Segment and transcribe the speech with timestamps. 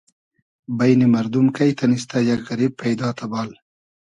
[0.77, 3.49] بݷنی مئردوم کݷ تئنیستۂ یئگ غئریب پݷدا تئبال